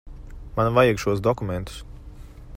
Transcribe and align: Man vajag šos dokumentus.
Man 0.59 0.69
vajag 0.77 1.03
šos 1.05 1.21
dokumentus. 1.29 1.79